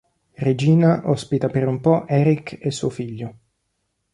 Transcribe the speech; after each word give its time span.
Regina 0.47 1.03
ospita 1.11 1.47
per 1.47 1.67
un 1.67 1.79
po' 1.79 2.07
Eric 2.07 2.57
e 2.59 2.71
suo 2.71 2.89
figlio. 2.89 3.37